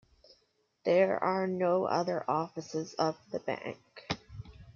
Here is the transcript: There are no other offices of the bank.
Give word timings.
There 0.83 1.23
are 1.23 1.45
no 1.45 1.83
other 1.85 2.25
offices 2.27 2.95
of 2.95 3.15
the 3.31 3.37
bank. 3.37 3.77